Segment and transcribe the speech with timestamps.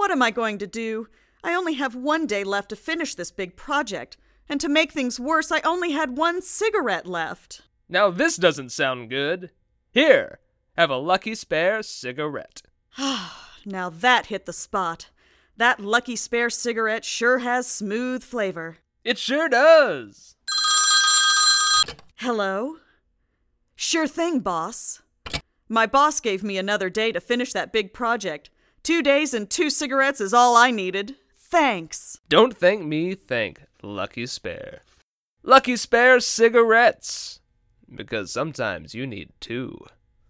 [0.00, 1.08] What am I going to do?
[1.44, 4.16] I only have one day left to finish this big project,
[4.48, 7.60] and to make things worse, I only had one cigarette left.
[7.86, 9.50] Now this doesn't sound good.
[9.90, 10.38] Here,
[10.78, 12.62] have a lucky spare cigarette.
[12.96, 15.10] Ah, now that hit the spot.
[15.58, 18.78] That lucky spare cigarette sure has smooth flavor.
[19.04, 20.36] It sure does.
[22.16, 22.76] Hello?
[23.76, 25.02] Sure thing, boss.
[25.68, 28.48] My boss gave me another day to finish that big project.
[28.82, 31.16] Two days and two cigarettes is all I needed.
[31.36, 32.18] Thanks.
[32.28, 34.80] Don't thank me, thank Lucky Spare.
[35.42, 37.40] Lucky Spare cigarettes!
[37.94, 39.78] Because sometimes you need two.